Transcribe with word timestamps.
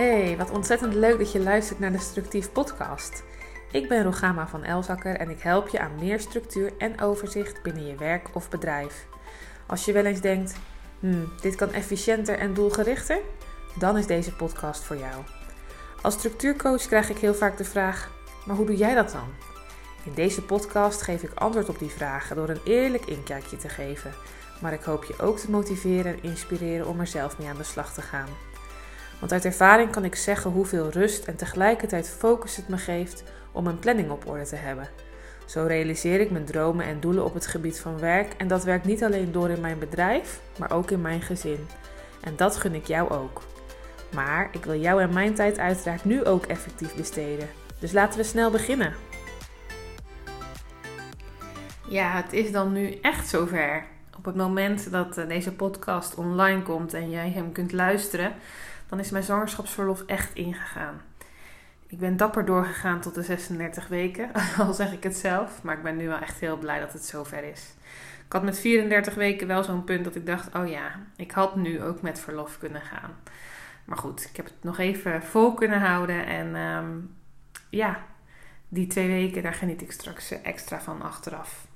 Hey, 0.00 0.36
wat 0.36 0.50
ontzettend 0.50 0.94
leuk 0.94 1.18
dat 1.18 1.32
je 1.32 1.40
luistert 1.40 1.78
naar 1.78 1.92
de 1.92 1.98
Structief 1.98 2.52
Podcast. 2.52 3.22
Ik 3.70 3.88
ben 3.88 4.02
Rogama 4.02 4.48
van 4.48 4.64
Elzakker 4.64 5.16
en 5.16 5.30
ik 5.30 5.40
help 5.40 5.68
je 5.68 5.80
aan 5.80 5.98
meer 5.98 6.20
structuur 6.20 6.72
en 6.78 7.00
overzicht 7.00 7.62
binnen 7.62 7.86
je 7.86 7.94
werk 7.94 8.28
of 8.32 8.50
bedrijf. 8.50 9.06
Als 9.66 9.84
je 9.84 9.92
wel 9.92 10.04
eens 10.04 10.20
denkt, 10.20 10.54
hmm, 11.00 11.32
dit 11.40 11.54
kan 11.54 11.72
efficiënter 11.72 12.38
en 12.38 12.54
doelgerichter, 12.54 13.18
dan 13.78 13.98
is 13.98 14.06
deze 14.06 14.32
podcast 14.32 14.82
voor 14.82 14.96
jou. 14.96 15.22
Als 16.02 16.14
structuurcoach 16.14 16.86
krijg 16.86 17.10
ik 17.10 17.18
heel 17.18 17.34
vaak 17.34 17.56
de 17.56 17.64
vraag: 17.64 18.10
maar 18.46 18.56
hoe 18.56 18.66
doe 18.66 18.76
jij 18.76 18.94
dat 18.94 19.12
dan? 19.12 19.28
In 20.04 20.14
deze 20.14 20.42
podcast 20.42 21.02
geef 21.02 21.22
ik 21.22 21.34
antwoord 21.34 21.68
op 21.68 21.78
die 21.78 21.90
vragen 21.90 22.36
door 22.36 22.48
een 22.48 22.64
eerlijk 22.64 23.04
inkijkje 23.04 23.56
te 23.56 23.68
geven. 23.68 24.12
Maar 24.60 24.72
ik 24.72 24.82
hoop 24.82 25.04
je 25.04 25.18
ook 25.18 25.38
te 25.38 25.50
motiveren 25.50 26.12
en 26.12 26.22
inspireren 26.22 26.86
om 26.86 27.00
er 27.00 27.06
zelf 27.06 27.38
mee 27.38 27.48
aan 27.48 27.56
de 27.56 27.62
slag 27.62 27.92
te 27.94 28.02
gaan. 28.02 28.28
Want 29.20 29.32
uit 29.32 29.44
ervaring 29.44 29.90
kan 29.90 30.04
ik 30.04 30.14
zeggen 30.14 30.50
hoeveel 30.50 30.90
rust 30.90 31.24
en 31.24 31.36
tegelijkertijd 31.36 32.08
focus 32.08 32.56
het 32.56 32.68
me 32.68 32.76
geeft 32.76 33.24
om 33.52 33.66
een 33.66 33.78
planning 33.78 34.10
op 34.10 34.28
orde 34.28 34.44
te 34.44 34.56
hebben. 34.56 34.88
Zo 35.46 35.64
realiseer 35.66 36.20
ik 36.20 36.30
mijn 36.30 36.44
dromen 36.44 36.86
en 36.86 37.00
doelen 37.00 37.24
op 37.24 37.34
het 37.34 37.46
gebied 37.46 37.80
van 37.80 37.98
werk 37.98 38.32
en 38.36 38.48
dat 38.48 38.64
werkt 38.64 38.84
niet 38.84 39.04
alleen 39.04 39.32
door 39.32 39.50
in 39.50 39.60
mijn 39.60 39.78
bedrijf, 39.78 40.40
maar 40.58 40.72
ook 40.72 40.90
in 40.90 41.00
mijn 41.00 41.22
gezin. 41.22 41.66
En 42.20 42.36
dat 42.36 42.56
gun 42.56 42.74
ik 42.74 42.86
jou 42.86 43.10
ook. 43.10 43.42
Maar 44.14 44.48
ik 44.52 44.64
wil 44.64 44.80
jou 44.80 45.02
en 45.02 45.12
mijn 45.12 45.34
tijd 45.34 45.58
uiteraard 45.58 46.04
nu 46.04 46.24
ook 46.24 46.46
effectief 46.46 46.94
besteden. 46.94 47.48
Dus 47.78 47.92
laten 47.92 48.18
we 48.18 48.24
snel 48.24 48.50
beginnen. 48.50 48.94
Ja, 51.88 52.16
het 52.22 52.32
is 52.32 52.52
dan 52.52 52.72
nu 52.72 52.98
echt 53.02 53.28
zover. 53.28 53.84
Op 54.16 54.24
het 54.24 54.36
moment 54.36 54.90
dat 54.90 55.18
eh, 55.18 55.28
deze 55.28 55.52
podcast 55.52 56.14
online 56.14 56.62
komt 56.62 56.94
en 56.94 57.10
jij 57.10 57.30
hem 57.30 57.52
kunt 57.52 57.72
luisteren, 57.72 58.32
dan 58.90 58.98
is 58.98 59.10
mijn 59.10 59.24
zwangerschapsverlof 59.24 60.02
echt 60.06 60.34
ingegaan. 60.34 61.00
Ik 61.86 61.98
ben 61.98 62.16
dapper 62.16 62.44
doorgegaan 62.44 63.00
tot 63.00 63.14
de 63.14 63.22
36 63.22 63.88
weken, 63.88 64.30
al 64.58 64.72
zeg 64.72 64.92
ik 64.92 65.02
het 65.02 65.16
zelf. 65.16 65.62
Maar 65.62 65.76
ik 65.76 65.82
ben 65.82 65.96
nu 65.96 66.08
wel 66.08 66.18
echt 66.18 66.40
heel 66.40 66.58
blij 66.58 66.80
dat 66.80 66.92
het 66.92 67.04
zover 67.04 67.44
is. 67.44 67.74
Ik 68.26 68.32
had 68.32 68.42
met 68.42 68.58
34 68.58 69.14
weken 69.14 69.46
wel 69.46 69.62
zo'n 69.62 69.84
punt 69.84 70.04
dat 70.04 70.14
ik 70.14 70.26
dacht: 70.26 70.54
oh 70.54 70.68
ja, 70.68 70.90
ik 71.16 71.30
had 71.30 71.56
nu 71.56 71.82
ook 71.82 72.02
met 72.02 72.20
verlof 72.20 72.58
kunnen 72.58 72.82
gaan. 72.82 73.10
Maar 73.84 73.98
goed, 73.98 74.24
ik 74.30 74.36
heb 74.36 74.44
het 74.44 74.54
nog 74.60 74.78
even 74.78 75.22
vol 75.22 75.54
kunnen 75.54 75.80
houden. 75.80 76.26
En 76.26 76.54
ehm, 76.54 76.98
ja, 77.68 78.04
die 78.68 78.86
twee 78.86 79.08
weken, 79.08 79.42
daar 79.42 79.54
geniet 79.54 79.82
ik 79.82 79.92
straks 79.92 80.42
extra 80.42 80.80
van 80.80 81.02
achteraf. 81.02 81.66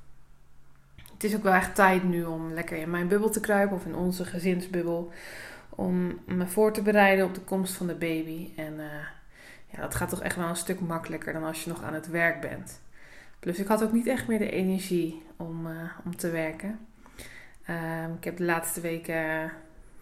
Het 1.13 1.25
is 1.25 1.35
ook 1.35 1.43
wel 1.43 1.53
echt 1.53 1.75
tijd 1.75 2.05
nu 2.05 2.25
om 2.25 2.53
lekker 2.53 2.77
in 2.77 2.91
mijn 2.91 3.09
bubbel 3.09 3.31
te 3.31 3.41
kruipen 3.41 3.77
of 3.77 3.85
in 3.85 3.95
onze 3.95 4.25
gezinsbubbel 4.25 5.13
om 5.77 6.19
me 6.27 6.47
voor 6.47 6.73
te 6.73 6.83
bereiden 6.83 7.25
op 7.25 7.35
de 7.35 7.41
komst 7.41 7.75
van 7.75 7.87
de 7.87 7.95
baby. 7.95 8.49
En 8.57 8.73
uh, 8.73 8.85
ja, 9.67 9.81
dat 9.81 9.95
gaat 9.95 10.09
toch 10.09 10.23
echt 10.23 10.37
wel 10.37 10.49
een 10.49 10.57
stuk 10.57 10.81
makkelijker 10.81 11.33
dan 11.33 11.45
als 11.45 11.65
je 11.65 11.71
nog 11.71 11.83
aan 11.83 11.95
het 11.95 12.09
werk 12.09 12.41
bent. 12.41 12.81
Plus 13.41 13.59
ik 13.59 13.67
had 13.67 13.83
ook 13.83 13.93
niet 13.93 14.07
echt 14.07 14.29
meer 14.29 14.39
de 14.39 14.51
energie 14.51 15.23
om, 15.37 15.67
uh, 15.67 15.73
om 16.05 16.17
te 16.17 16.31
werken. 16.31 16.79
Uh, 17.71 18.05
ik 18.17 18.25
heb 18.25 18.37
de 18.37 18.45
laatste 18.45 18.81
weken 18.81 19.53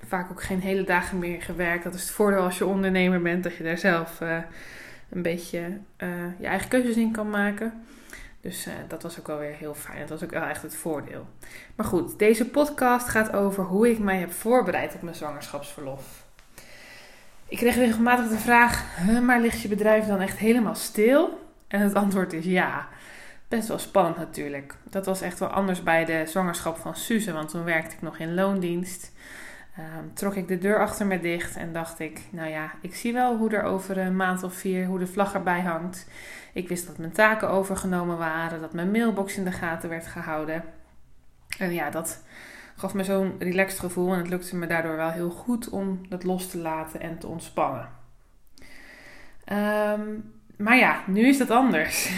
vaak 0.06 0.30
ook 0.30 0.42
geen 0.42 0.60
hele 0.60 0.84
dagen 0.84 1.18
meer 1.18 1.42
gewerkt. 1.42 1.84
Dat 1.84 1.94
is 1.94 2.00
het 2.00 2.10
voordeel 2.10 2.40
als 2.40 2.58
je 2.58 2.66
ondernemer 2.66 3.22
bent, 3.22 3.42
dat 3.42 3.56
je 3.56 3.64
daar 3.64 3.78
zelf 3.78 4.20
eh, 4.20 4.38
een 5.10 5.22
beetje 5.22 5.78
je 6.38 6.46
eigen 6.46 6.68
keuzes 6.68 6.96
in 6.96 7.12
kan 7.12 7.30
maken. 7.30 7.84
Dus 8.42 8.66
uh, 8.66 8.72
dat 8.88 9.02
was 9.02 9.18
ook 9.18 9.26
wel 9.26 9.38
weer 9.38 9.54
heel 9.54 9.74
fijn. 9.74 10.00
Dat 10.00 10.08
was 10.08 10.22
ook 10.22 10.30
wel 10.30 10.42
echt 10.42 10.62
het 10.62 10.74
voordeel. 10.74 11.26
Maar 11.76 11.86
goed, 11.86 12.18
deze 12.18 12.48
podcast 12.48 13.08
gaat 13.08 13.32
over 13.32 13.64
hoe 13.64 13.90
ik 13.90 13.98
mij 13.98 14.18
heb 14.18 14.32
voorbereid 14.32 14.94
op 14.94 15.02
mijn 15.02 15.14
zwangerschapsverlof. 15.14 16.24
Ik 17.48 17.58
kreeg 17.58 17.74
regelmatig 17.74 18.28
de 18.28 18.38
vraag: 18.38 18.84
maar 19.22 19.40
ligt 19.40 19.60
je 19.60 19.68
bedrijf 19.68 20.06
dan 20.06 20.20
echt 20.20 20.38
helemaal 20.38 20.74
stil? 20.74 21.40
En 21.68 21.80
het 21.80 21.94
antwoord 21.94 22.32
is 22.32 22.44
ja. 22.44 22.88
Best 23.48 23.68
wel 23.68 23.78
spannend 23.78 24.16
natuurlijk. 24.16 24.74
Dat 24.84 25.06
was 25.06 25.20
echt 25.20 25.38
wel 25.38 25.48
anders 25.48 25.82
bij 25.82 26.04
de 26.04 26.22
zwangerschap 26.26 26.76
van 26.76 26.96
Suze, 26.96 27.32
want 27.32 27.48
toen 27.48 27.64
werkte 27.64 27.94
ik 27.94 28.02
nog 28.02 28.18
in 28.18 28.34
loondienst. 28.34 29.12
Um, 29.78 30.14
trok 30.14 30.34
ik 30.34 30.48
de 30.48 30.58
deur 30.58 30.78
achter 30.78 31.06
me 31.06 31.20
dicht 31.20 31.56
en 31.56 31.72
dacht 31.72 31.98
ik, 31.98 32.20
nou 32.30 32.50
ja, 32.50 32.72
ik 32.80 32.94
zie 32.94 33.12
wel 33.12 33.36
hoe 33.36 33.50
er 33.50 33.62
over 33.62 33.98
een 33.98 34.16
maand 34.16 34.42
of 34.42 34.54
vier, 34.54 34.86
hoe 34.86 34.98
de 34.98 35.06
vlag 35.06 35.34
erbij 35.34 35.60
hangt. 35.60 36.08
Ik 36.52 36.68
wist 36.68 36.86
dat 36.86 36.98
mijn 36.98 37.12
taken 37.12 37.48
overgenomen 37.48 38.18
waren, 38.18 38.60
dat 38.60 38.72
mijn 38.72 38.90
mailbox 38.90 39.36
in 39.36 39.44
de 39.44 39.52
gaten 39.52 39.88
werd 39.88 40.06
gehouden. 40.06 40.64
En 41.58 41.72
ja, 41.72 41.90
dat 41.90 42.24
gaf 42.76 42.94
me 42.94 43.04
zo'n 43.04 43.34
relaxed 43.38 43.78
gevoel 43.78 44.12
en 44.12 44.18
het 44.18 44.28
lukte 44.28 44.56
me 44.56 44.66
daardoor 44.66 44.96
wel 44.96 45.10
heel 45.10 45.30
goed 45.30 45.68
om 45.68 46.00
dat 46.08 46.24
los 46.24 46.50
te 46.50 46.58
laten 46.58 47.00
en 47.00 47.18
te 47.18 47.26
ontspannen. 47.26 47.88
Um, 49.52 50.32
maar 50.56 50.76
ja, 50.76 51.02
nu 51.06 51.26
is 51.26 51.38
dat 51.38 51.50
anders. 51.50 52.10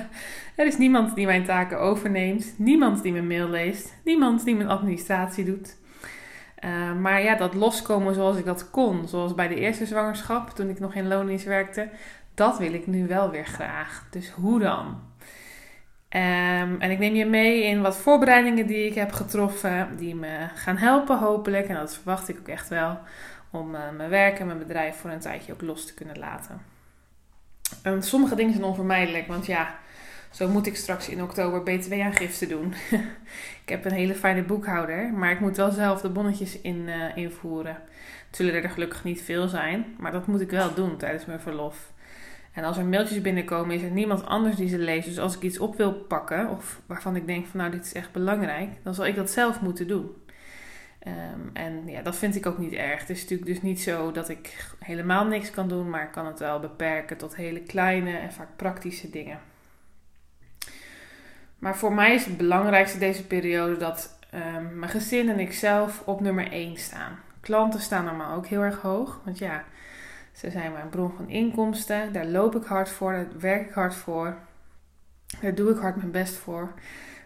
er 0.56 0.66
is 0.66 0.78
niemand 0.78 1.14
die 1.14 1.26
mijn 1.26 1.44
taken 1.44 1.80
overneemt, 1.80 2.54
niemand 2.56 3.02
die 3.02 3.12
mijn 3.12 3.26
mail 3.26 3.48
leest, 3.48 3.94
niemand 4.04 4.44
die 4.44 4.54
mijn 4.54 4.68
administratie 4.68 5.44
doet. 5.44 5.78
Uh, 6.64 6.92
maar 6.92 7.22
ja, 7.22 7.34
dat 7.34 7.54
loskomen 7.54 8.14
zoals 8.14 8.36
ik 8.36 8.44
dat 8.44 8.70
kon, 8.70 9.08
zoals 9.08 9.34
bij 9.34 9.48
de 9.48 9.54
eerste 9.54 9.86
zwangerschap, 9.86 10.50
toen 10.50 10.68
ik 10.68 10.80
nog 10.80 10.94
in 10.94 11.08
loondienst 11.08 11.44
werkte, 11.44 11.88
dat 12.34 12.58
wil 12.58 12.72
ik 12.72 12.86
nu 12.86 13.06
wel 13.06 13.30
weer 13.30 13.46
graag. 13.46 14.06
Dus 14.10 14.30
hoe 14.30 14.58
dan? 14.58 14.86
Um, 16.12 16.80
en 16.80 16.90
ik 16.90 16.98
neem 16.98 17.14
je 17.14 17.26
mee 17.26 17.62
in 17.64 17.82
wat 17.82 17.96
voorbereidingen 17.96 18.66
die 18.66 18.86
ik 18.86 18.94
heb 18.94 19.12
getroffen, 19.12 19.96
die 19.96 20.14
me 20.14 20.48
gaan 20.54 20.76
helpen 20.76 21.18
hopelijk. 21.18 21.68
En 21.68 21.74
dat 21.74 21.94
verwacht 21.94 22.28
ik 22.28 22.38
ook 22.38 22.48
echt 22.48 22.68
wel, 22.68 22.98
om 23.50 23.74
uh, 23.74 23.80
mijn 23.96 24.10
werk 24.10 24.38
en 24.38 24.46
mijn 24.46 24.58
bedrijf 24.58 24.96
voor 24.96 25.10
een 25.10 25.18
tijdje 25.18 25.52
ook 25.52 25.62
los 25.62 25.86
te 25.86 25.94
kunnen 25.94 26.18
laten. 26.18 26.60
En 27.82 28.02
sommige 28.02 28.34
dingen 28.34 28.52
zijn 28.52 28.64
onvermijdelijk, 28.64 29.26
want 29.26 29.46
ja, 29.46 29.74
zo 30.30 30.48
moet 30.48 30.66
ik 30.66 30.76
straks 30.76 31.08
in 31.08 31.22
oktober 31.22 31.62
btw-aangifte 31.62 32.46
doen. 32.46 32.74
ik 33.62 33.68
heb 33.68 33.84
een 33.84 33.92
hele 33.92 34.14
fijne 34.14 34.42
boekhouder, 34.42 35.12
maar 35.12 35.30
ik 35.30 35.40
moet 35.40 35.56
wel 35.56 35.70
zelf 35.70 36.00
de 36.00 36.08
bonnetjes 36.08 36.60
in, 36.60 36.88
uh, 36.88 37.16
invoeren. 37.16 37.78
Het 38.26 38.36
zullen 38.36 38.62
er 38.62 38.70
gelukkig 38.70 39.04
niet 39.04 39.22
veel 39.22 39.48
zijn, 39.48 39.94
maar 39.98 40.12
dat 40.12 40.26
moet 40.26 40.40
ik 40.40 40.50
wel 40.50 40.74
doen 40.74 40.96
tijdens 40.96 41.26
mijn 41.26 41.40
verlof. 41.40 41.92
En 42.52 42.64
als 42.64 42.76
er 42.76 42.84
mailtjes 42.84 43.20
binnenkomen, 43.20 43.76
is 43.76 43.82
er 43.82 43.90
niemand 43.90 44.26
anders 44.26 44.56
die 44.56 44.68
ze 44.68 44.78
leest. 44.78 45.06
Dus 45.06 45.18
als 45.18 45.36
ik 45.36 45.42
iets 45.42 45.58
op 45.58 45.76
wil 45.76 45.92
pakken, 45.92 46.48
of 46.48 46.80
waarvan 46.86 47.16
ik 47.16 47.26
denk 47.26 47.46
van 47.46 47.60
nou, 47.60 47.72
dit 47.72 47.84
is 47.84 47.92
echt 47.92 48.12
belangrijk, 48.12 48.70
dan 48.82 48.94
zal 48.94 49.06
ik 49.06 49.14
dat 49.14 49.30
zelf 49.30 49.60
moeten 49.60 49.88
doen. 49.88 50.10
Um, 51.06 51.50
en 51.52 51.86
ja, 51.86 52.02
dat 52.02 52.16
vind 52.16 52.36
ik 52.36 52.46
ook 52.46 52.58
niet 52.58 52.72
erg. 52.72 53.00
Het 53.00 53.10
is 53.10 53.20
natuurlijk 53.20 53.50
dus 53.50 53.62
niet 53.62 53.80
zo 53.80 54.12
dat 54.12 54.28
ik 54.28 54.74
helemaal 54.78 55.24
niks 55.24 55.50
kan 55.50 55.68
doen, 55.68 55.90
maar 55.90 56.02
ik 56.02 56.12
kan 56.12 56.26
het 56.26 56.38
wel 56.38 56.60
beperken 56.60 57.16
tot 57.16 57.36
hele 57.36 57.60
kleine 57.60 58.16
en 58.16 58.32
vaak 58.32 58.56
praktische 58.56 59.10
dingen. 59.10 59.38
Maar 61.60 61.76
voor 61.76 61.94
mij 61.94 62.14
is 62.14 62.24
het 62.24 62.36
belangrijkste 62.36 62.98
deze 62.98 63.26
periode 63.26 63.76
dat 63.76 64.18
um, 64.34 64.78
mijn 64.78 64.90
gezin 64.90 65.28
en 65.28 65.40
ik 65.40 65.52
zelf 65.52 66.02
op 66.06 66.20
nummer 66.20 66.52
1 66.52 66.76
staan. 66.76 67.18
Klanten 67.40 67.80
staan 67.80 68.04
normaal 68.04 68.36
ook 68.36 68.46
heel 68.46 68.62
erg 68.62 68.80
hoog. 68.80 69.20
Want 69.24 69.38
ja, 69.38 69.64
ze 70.32 70.50
zijn 70.50 70.72
mijn 70.72 70.88
bron 70.88 71.12
van 71.16 71.28
inkomsten. 71.28 72.12
Daar 72.12 72.26
loop 72.26 72.56
ik 72.56 72.64
hard 72.64 72.88
voor, 72.88 73.12
daar 73.12 73.26
werk 73.38 73.68
ik 73.68 73.74
hard 73.74 73.94
voor. 73.94 74.36
Daar 75.40 75.54
doe 75.54 75.70
ik 75.70 75.78
hard 75.78 75.96
mijn 75.96 76.10
best 76.10 76.34
voor. 76.34 76.72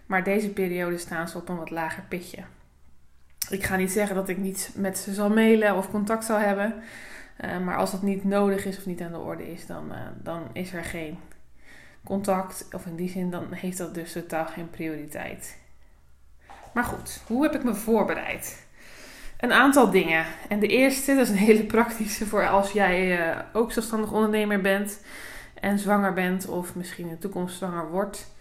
Maar 0.06 0.24
deze 0.24 0.50
periode 0.50 0.98
staan 0.98 1.28
ze 1.28 1.38
op 1.38 1.48
een 1.48 1.56
wat 1.56 1.70
lager 1.70 2.02
pitje. 2.08 2.42
Ik 3.50 3.64
ga 3.64 3.76
niet 3.76 3.92
zeggen 3.92 4.16
dat 4.16 4.28
ik 4.28 4.38
niet 4.38 4.72
met 4.74 4.98
ze 4.98 5.14
zal 5.14 5.30
mailen 5.30 5.76
of 5.76 5.90
contact 5.90 6.24
zal 6.24 6.38
hebben. 6.38 6.74
Uh, 7.44 7.58
maar 7.58 7.76
als 7.76 7.90
dat 7.90 8.02
niet 8.02 8.24
nodig 8.24 8.64
is 8.64 8.78
of 8.78 8.86
niet 8.86 9.00
aan 9.00 9.12
de 9.12 9.18
orde 9.18 9.52
is, 9.52 9.66
dan, 9.66 9.92
uh, 9.92 9.98
dan 10.22 10.48
is 10.52 10.72
er 10.72 10.84
geen 10.84 11.18
contact. 12.04 12.68
Of 12.72 12.86
in 12.86 12.96
die 12.96 13.08
zin, 13.08 13.30
dan 13.30 13.52
heeft 13.52 13.78
dat 13.78 13.94
dus 13.94 14.12
totaal 14.12 14.46
geen 14.46 14.70
prioriteit. 14.70 15.56
Maar 16.72 16.84
goed, 16.84 17.22
hoe 17.26 17.42
heb 17.42 17.54
ik 17.54 17.64
me 17.64 17.74
voorbereid? 17.74 18.66
Een 19.40 19.52
aantal 19.52 19.90
dingen. 19.90 20.24
En 20.48 20.58
de 20.58 20.66
eerste, 20.66 21.14
dat 21.14 21.22
is 21.22 21.30
een 21.30 21.36
hele 21.36 21.64
praktische 21.64 22.26
voor 22.26 22.48
als 22.48 22.72
jij 22.72 23.28
uh, 23.28 23.38
ook 23.52 23.72
zelfstandig 23.72 24.12
ondernemer 24.12 24.60
bent 24.60 25.00
en 25.60 25.78
zwanger 25.78 26.12
bent 26.12 26.48
of 26.48 26.74
misschien 26.74 27.04
in 27.04 27.10
de 27.10 27.18
toekomst 27.18 27.56
zwanger 27.56 27.90
wordt. 27.90 28.32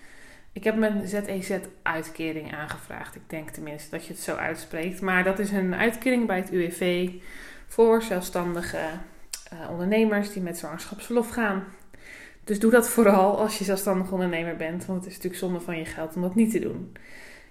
Ik 0.51 0.63
heb 0.63 0.75
mijn 0.75 1.07
ZEZ-uitkering 1.07 2.55
aangevraagd. 2.55 3.15
Ik 3.15 3.29
denk 3.29 3.49
tenminste 3.49 3.89
dat 3.89 4.05
je 4.05 4.13
het 4.13 4.21
zo 4.21 4.35
uitspreekt. 4.35 5.01
Maar 5.01 5.23
dat 5.23 5.39
is 5.39 5.51
een 5.51 5.75
uitkering 5.75 6.27
bij 6.27 6.37
het 6.37 6.51
UWV 6.51 7.09
voor 7.67 8.01
zelfstandige 8.01 8.77
uh, 9.53 9.69
ondernemers 9.69 10.33
die 10.33 10.41
met 10.41 10.57
zwangerschapsverlof 10.57 11.29
gaan. 11.29 11.63
Dus 12.43 12.59
doe 12.59 12.71
dat 12.71 12.89
vooral 12.89 13.39
als 13.39 13.57
je 13.57 13.63
zelfstandig 13.63 14.11
ondernemer 14.11 14.55
bent, 14.55 14.85
want 14.85 14.99
het 14.99 15.07
is 15.07 15.15
natuurlijk 15.15 15.43
zonde 15.43 15.59
van 15.59 15.77
je 15.77 15.85
geld 15.85 16.15
om 16.15 16.21
dat 16.21 16.35
niet 16.35 16.51
te 16.51 16.59
doen. 16.59 16.95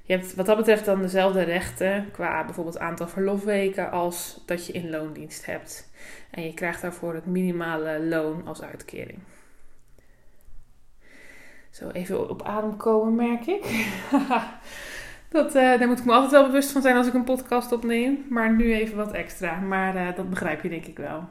Je 0.02 0.12
hebt 0.12 0.34
wat 0.34 0.46
dat 0.46 0.56
betreft 0.56 0.84
dan 0.84 1.02
dezelfde 1.02 1.42
rechten 1.42 2.10
qua 2.12 2.44
bijvoorbeeld 2.44 2.78
aantal 2.78 3.08
verlofweken 3.08 3.90
als 3.90 4.42
dat 4.46 4.66
je 4.66 4.72
in 4.72 4.90
loondienst 4.90 5.46
hebt. 5.46 5.90
En 6.30 6.42
je 6.42 6.54
krijgt 6.54 6.82
daarvoor 6.82 7.14
het 7.14 7.26
minimale 7.26 8.04
loon 8.04 8.46
als 8.46 8.62
uitkering. 8.62 9.18
Zo 11.70 11.88
even 11.88 12.30
op 12.30 12.42
adem 12.42 12.76
komen, 12.76 13.14
merk 13.14 13.46
ik. 13.46 13.86
dat, 15.28 15.46
uh, 15.46 15.78
daar 15.78 15.88
moet 15.88 15.98
ik 15.98 16.04
me 16.04 16.12
altijd 16.12 16.30
wel 16.30 16.46
bewust 16.46 16.70
van 16.70 16.82
zijn 16.82 16.96
als 16.96 17.06
ik 17.06 17.14
een 17.14 17.24
podcast 17.24 17.72
opneem. 17.72 18.24
Maar 18.28 18.54
nu 18.54 18.74
even 18.74 18.96
wat 18.96 19.12
extra. 19.12 19.60
Maar 19.60 19.96
uh, 19.96 20.16
dat 20.16 20.30
begrijp 20.30 20.62
je 20.62 20.68
denk 20.68 20.86
ik 20.86 20.98
wel. 20.98 21.28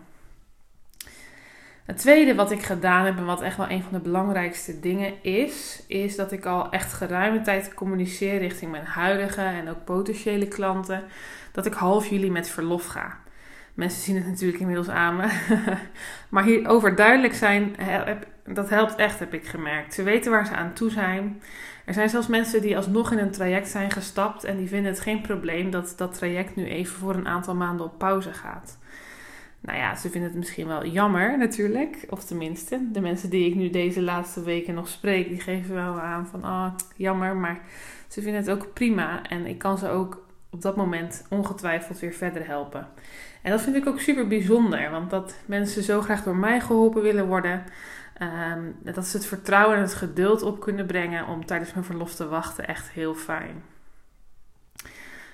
Het 1.91 1.99
tweede 1.99 2.35
wat 2.35 2.51
ik 2.51 2.61
gedaan 2.61 3.05
heb 3.05 3.17
en 3.17 3.25
wat 3.25 3.41
echt 3.41 3.57
wel 3.57 3.69
een 3.69 3.83
van 3.83 3.93
de 3.93 3.99
belangrijkste 3.99 4.79
dingen 4.79 5.23
is, 5.23 5.83
is 5.87 6.15
dat 6.15 6.31
ik 6.31 6.45
al 6.45 6.71
echt 6.71 6.93
geruime 6.93 7.41
tijd 7.41 7.73
communiceer 7.73 8.37
richting 8.37 8.71
mijn 8.71 8.85
huidige 8.85 9.41
en 9.41 9.69
ook 9.69 9.83
potentiële 9.85 10.47
klanten 10.47 11.03
dat 11.51 11.65
ik 11.65 11.73
half 11.73 12.07
juli 12.07 12.31
met 12.31 12.49
verlof 12.49 12.85
ga. 12.85 13.17
Mensen 13.73 14.01
zien 14.01 14.15
het 14.15 14.27
natuurlijk 14.27 14.59
inmiddels 14.59 14.89
aan 14.89 15.15
me. 15.15 15.27
maar 16.29 16.43
hierover 16.43 16.95
duidelijk 16.95 17.33
zijn, 17.33 17.75
dat 18.45 18.69
helpt 18.69 18.95
echt, 18.95 19.19
heb 19.19 19.33
ik 19.33 19.45
gemerkt. 19.45 19.93
Ze 19.93 20.03
weten 20.03 20.31
waar 20.31 20.45
ze 20.45 20.55
aan 20.55 20.73
toe 20.73 20.89
zijn. 20.89 21.41
Er 21.85 21.93
zijn 21.93 22.09
zelfs 22.09 22.27
mensen 22.27 22.61
die 22.61 22.77
alsnog 22.77 23.11
in 23.11 23.17
een 23.17 23.31
traject 23.31 23.67
zijn 23.67 23.91
gestapt 23.91 24.43
en 24.43 24.57
die 24.57 24.67
vinden 24.67 24.91
het 24.91 25.01
geen 25.01 25.21
probleem 25.21 25.71
dat 25.71 25.93
dat 25.97 26.13
traject 26.13 26.55
nu 26.55 26.65
even 26.65 26.95
voor 26.95 27.15
een 27.15 27.27
aantal 27.27 27.55
maanden 27.55 27.85
op 27.85 27.97
pauze 27.97 28.33
gaat. 28.33 28.79
Nou 29.61 29.77
ja, 29.77 29.95
ze 29.95 30.09
vinden 30.09 30.29
het 30.29 30.39
misschien 30.39 30.67
wel 30.67 30.85
jammer 30.85 31.37
natuurlijk. 31.37 32.05
Of 32.09 32.23
tenminste, 32.23 32.91
de 32.91 33.01
mensen 33.01 33.29
die 33.29 33.49
ik 33.49 33.55
nu 33.55 33.69
deze 33.69 34.01
laatste 34.01 34.43
weken 34.43 34.73
nog 34.73 34.87
spreek, 34.87 35.27
die 35.27 35.39
geven 35.39 35.75
wel 35.75 35.99
aan 35.99 36.27
van, 36.27 36.43
ah, 36.43 36.73
jammer. 36.95 37.35
Maar 37.35 37.59
ze 38.07 38.21
vinden 38.21 38.41
het 38.41 38.49
ook 38.49 38.73
prima. 38.73 39.23
En 39.23 39.45
ik 39.45 39.57
kan 39.57 39.77
ze 39.77 39.89
ook 39.89 40.25
op 40.49 40.61
dat 40.61 40.75
moment 40.75 41.25
ongetwijfeld 41.29 41.99
weer 41.99 42.13
verder 42.13 42.47
helpen. 42.47 42.87
En 43.41 43.51
dat 43.51 43.61
vind 43.61 43.75
ik 43.75 43.87
ook 43.87 43.99
super 43.99 44.27
bijzonder, 44.27 44.91
want 44.91 45.09
dat 45.09 45.35
mensen 45.45 45.83
zo 45.83 46.01
graag 46.01 46.23
door 46.23 46.35
mij 46.35 46.61
geholpen 46.61 47.01
willen 47.01 47.27
worden. 47.27 47.63
Um, 48.53 48.75
dat 48.93 49.05
ze 49.05 49.17
het 49.17 49.25
vertrouwen 49.25 49.75
en 49.75 49.81
het 49.81 49.93
geduld 49.93 50.41
op 50.41 50.59
kunnen 50.59 50.85
brengen 50.85 51.27
om 51.27 51.45
tijdens 51.45 51.73
mijn 51.73 51.85
verlof 51.85 52.15
te 52.15 52.27
wachten, 52.27 52.67
echt 52.67 52.89
heel 52.89 53.13
fijn. 53.13 53.63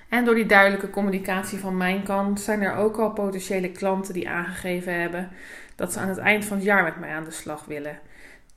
En 0.09 0.25
door 0.25 0.35
die 0.35 0.45
duidelijke 0.45 0.89
communicatie 0.89 1.59
van 1.59 1.77
mijn 1.77 2.03
kant 2.03 2.41
zijn 2.41 2.61
er 2.61 2.75
ook 2.75 2.97
al 2.97 3.11
potentiële 3.11 3.71
klanten 3.71 4.13
die 4.13 4.29
aangegeven 4.29 5.01
hebben 5.01 5.29
dat 5.75 5.93
ze 5.93 5.99
aan 5.99 6.09
het 6.09 6.17
eind 6.17 6.45
van 6.45 6.57
het 6.57 6.65
jaar 6.65 6.83
met 6.83 6.99
mij 6.99 7.09
aan 7.09 7.23
de 7.23 7.31
slag 7.31 7.65
willen. 7.65 7.99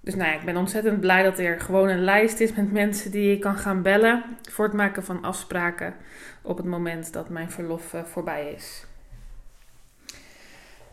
Dus 0.00 0.14
nou 0.14 0.30
ja, 0.30 0.38
ik 0.38 0.44
ben 0.44 0.56
ontzettend 0.56 1.00
blij 1.00 1.22
dat 1.22 1.38
er 1.38 1.60
gewoon 1.60 1.88
een 1.88 2.04
lijst 2.04 2.40
is 2.40 2.54
met 2.54 2.72
mensen 2.72 3.10
die 3.10 3.32
ik 3.32 3.40
kan 3.40 3.56
gaan 3.56 3.82
bellen 3.82 4.24
voor 4.50 4.64
het 4.64 4.74
maken 4.74 5.04
van 5.04 5.22
afspraken 5.22 5.94
op 6.42 6.56
het 6.56 6.66
moment 6.66 7.12
dat 7.12 7.28
mijn 7.28 7.50
verlof 7.50 7.92
uh, 7.92 8.04
voorbij 8.04 8.52
is. 8.52 8.86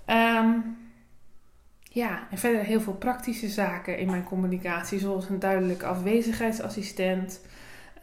Um, 0.07 0.77
ja, 1.83 2.27
en 2.31 2.37
verder 2.37 2.61
heel 2.61 2.81
veel 2.81 2.93
praktische 2.93 3.47
zaken 3.47 3.97
in 3.97 4.09
mijn 4.09 4.23
communicatie, 4.23 4.99
zoals 4.99 5.29
een 5.29 5.39
duidelijke 5.39 5.85
afwezigheidsassistent 5.85 7.41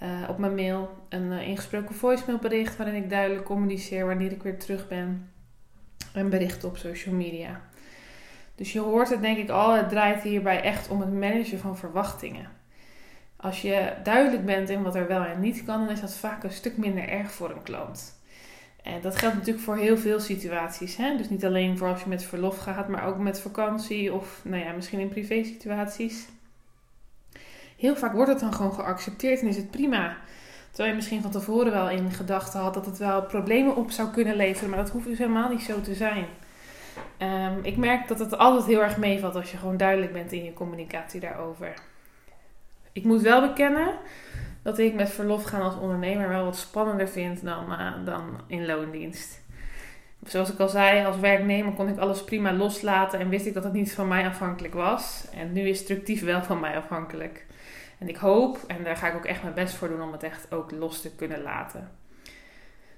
uh, 0.05 0.29
op 0.29 0.39
mijn 0.39 0.55
mail, 0.55 0.91
een 1.09 1.33
uh, 1.33 1.49
ingesproken 1.49 1.95
voicemailbericht 1.95 2.77
waarin 2.77 3.03
ik 3.03 3.11
duidelijk 3.11 3.45
communiceer 3.45 4.07
wanneer 4.07 4.33
ik 4.33 4.43
weer 4.43 4.59
terug 4.59 4.89
ben, 4.89 5.31
en 6.13 6.31
berichten 6.31 6.69
op 6.69 6.77
social 6.77 7.15
media. 7.15 7.61
Dus 8.55 8.73
je 8.73 8.81
hoort 8.81 9.11
het 9.11 9.21
denk 9.21 9.39
ik 9.39 9.51
al, 9.51 9.75
het 9.75 9.89
draait 9.89 10.23
hierbij 10.23 10.63
echt 10.63 10.89
om 10.89 11.01
het 11.01 11.13
managen 11.13 11.59
van 11.59 11.77
verwachtingen. 11.77 12.49
Als 13.37 13.63
je 13.63 13.93
duidelijk 14.03 14.45
bent 14.45 14.69
in 14.69 14.83
wat 14.83 14.95
er 14.95 15.07
wel 15.07 15.25
en 15.25 15.41
niet 15.41 15.65
kan, 15.65 15.85
dan 15.85 15.95
is 15.95 16.01
dat 16.01 16.15
vaak 16.15 16.43
een 16.43 16.51
stuk 16.51 16.77
minder 16.77 17.09
erg 17.09 17.31
voor 17.31 17.51
een 17.51 17.63
klant. 17.63 18.23
En 18.83 19.01
dat 19.01 19.17
geldt 19.17 19.37
natuurlijk 19.37 19.65
voor 19.65 19.77
heel 19.77 19.99
veel 19.99 20.21
situaties. 20.21 20.97
Hè? 20.97 21.17
Dus 21.17 21.29
niet 21.29 21.45
alleen 21.45 21.79
voor 21.79 21.89
als 21.89 22.03
je 22.03 22.09
met 22.09 22.25
verlof 22.25 22.59
gaat, 22.59 22.89
maar 22.89 23.07
ook 23.07 23.19
met 23.19 23.41
vakantie 23.41 24.13
of 24.13 24.41
nou 24.45 24.65
ja, 24.65 24.73
misschien 24.73 24.99
in 24.99 25.09
privé 25.09 25.45
situaties. 25.45 26.27
Heel 27.85 27.97
vaak 27.97 28.13
wordt 28.13 28.31
het 28.31 28.41
dan 28.41 28.55
gewoon 28.55 28.75
geaccepteerd 28.75 29.41
en 29.41 29.47
is 29.47 29.57
het 29.57 29.71
prima. 29.71 30.17
Terwijl 30.67 30.89
je 30.89 30.95
misschien 30.95 31.23
van 31.23 31.31
tevoren 31.31 31.73
wel 31.73 31.91
in 31.91 32.11
gedachten 32.11 32.61
had 32.61 32.75
dat 32.75 32.87
het 32.87 32.99
wel 32.99 33.23
problemen 33.23 33.77
op 33.77 33.91
zou 33.91 34.11
kunnen 34.11 34.37
leveren, 34.37 34.71
maar 34.71 34.79
dat 34.79 34.91
hoeft 34.91 35.07
dus 35.07 35.19
helemaal 35.19 35.49
niet 35.49 35.63
zo 35.63 35.81
te 35.81 35.95
zijn. 35.95 36.27
Um, 37.19 37.59
ik 37.63 37.77
merk 37.77 38.09
dat 38.09 38.19
het 38.19 38.39
altijd 38.39 38.67
heel 38.67 38.83
erg 38.83 38.97
meevalt 38.97 39.35
als 39.35 39.51
je 39.51 39.57
gewoon 39.57 39.77
duidelijk 39.77 40.13
bent 40.13 40.33
in 40.33 40.45
je 40.45 40.53
communicatie 40.53 41.21
daarover. 41.21 41.75
Ik 42.93 43.05
moet 43.05 43.23
wel 43.23 43.41
bekennen 43.41 43.95
dat 44.63 44.79
ik 44.79 44.95
met 44.95 45.11
verlof 45.11 45.45
gaan 45.45 45.63
als 45.63 45.79
ondernemer 45.79 46.29
wel 46.29 46.45
wat 46.45 46.57
spannender 46.57 47.09
vind 47.09 47.45
dan, 47.45 47.73
uh, 47.73 47.93
dan 48.05 48.41
in 48.47 48.67
loondienst. 48.67 49.44
Zoals 50.27 50.53
ik 50.53 50.59
al 50.59 50.69
zei, 50.69 51.05
als 51.05 51.19
werknemer 51.19 51.73
kon 51.73 51.89
ik 51.89 51.99
alles 51.99 52.25
prima 52.25 52.53
loslaten 52.53 53.19
en 53.19 53.29
wist 53.29 53.47
ik 53.47 53.55
dat 53.55 53.65
het 53.65 53.73
niet 53.73 53.93
van 53.93 54.09
mij 54.09 54.27
afhankelijk 54.27 54.75
was. 54.75 55.27
En 55.35 55.53
nu 55.53 55.69
is 55.69 55.79
structief 55.79 56.25
wel 56.25 56.43
van 56.43 56.61
mij 56.61 56.77
afhankelijk. 56.77 57.47
En 57.99 58.09
ik 58.09 58.17
hoop, 58.17 58.59
en 58.67 58.85
daar 58.85 58.97
ga 58.97 59.09
ik 59.09 59.15
ook 59.15 59.25
echt 59.25 59.43
mijn 59.43 59.55
best 59.55 59.75
voor 59.75 59.89
doen, 59.89 60.03
om 60.03 60.13
het 60.13 60.23
echt 60.23 60.53
ook 60.53 60.71
los 60.71 61.01
te 61.01 61.15
kunnen 61.15 61.43
laten. 61.43 61.91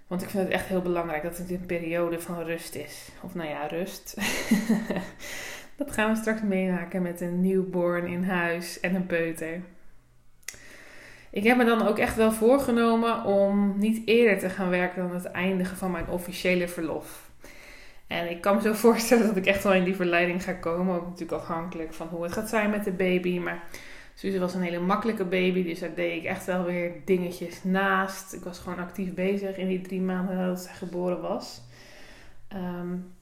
Want 0.06 0.23
ik 0.23 0.28
vind 0.28 0.43
het 0.43 0.52
echt 0.52 0.67
heel 0.67 0.82
belangrijk 0.82 1.23
dat 1.23 1.38
het 1.38 1.50
een 1.50 1.67
periode 1.67 2.20
van 2.20 2.43
rust 2.43 2.75
is. 2.75 3.08
Of 3.23 3.34
nou 3.34 3.49
ja, 3.49 3.67
rust. 3.67 4.17
dat 5.76 5.93
gaan 5.93 6.11
we 6.11 6.17
straks 6.17 6.43
meemaken 6.43 7.02
met 7.02 7.20
een 7.20 7.40
newborn 7.40 8.06
in 8.06 8.25
huis 8.25 8.81
en 8.81 8.94
een 8.94 9.06
peuter. 9.06 9.61
Ik 11.37 11.44
heb 11.44 11.56
me 11.56 11.65
dan 11.65 11.87
ook 11.87 11.99
echt 11.99 12.17
wel 12.17 12.33
voorgenomen 12.33 13.25
om 13.25 13.79
niet 13.79 14.03
eerder 14.05 14.38
te 14.38 14.50
gaan 14.50 14.69
werken 14.69 15.03
dan 15.03 15.15
het 15.15 15.25
eindigen 15.25 15.77
van 15.77 15.91
mijn 15.91 16.09
officiële 16.09 16.69
verlof. 16.69 17.31
En 18.06 18.31
ik 18.31 18.41
kan 18.41 18.56
me 18.56 18.62
zo 18.62 18.73
voorstellen 18.87 19.27
dat 19.27 19.37
ik 19.37 19.47
echt 19.47 19.62
wel 19.62 19.73
in 19.73 19.85
die 19.85 19.94
verleiding 19.97 20.43
ga 20.43 20.53
komen. 20.53 20.97
Ook 20.97 21.05
natuurlijk 21.05 21.41
afhankelijk 21.41 21.94
van 21.94 22.06
hoe 22.06 22.23
het 22.23 22.33
gaat 22.33 22.49
zijn 22.49 22.71
met 22.71 22.85
de 22.85 22.93
baby. 22.93 23.38
Maar 23.38 23.62
Suze 24.15 24.38
was 24.38 24.55
een 24.55 24.62
hele 24.62 24.81
makkelijke 24.81 25.25
baby, 25.25 25.65
dus 25.65 25.79
daar 25.79 25.94
deed 25.94 26.17
ik 26.17 26.25
echt 26.25 26.47
wel 26.47 26.65
weer 26.65 26.93
dingetjes 27.05 27.65
naast. 27.65 28.33
Ik 28.33 28.44
was 28.44 28.59
gewoon 28.59 28.79
actief 28.79 29.15
bezig 29.15 29.56
in 29.56 29.69
die 29.69 29.81
drie 29.81 30.00
maanden 30.00 30.47
dat 30.47 30.61
ze 30.61 30.69
geboren 30.69 31.21
was. 31.21 31.62
Um, 32.55 33.16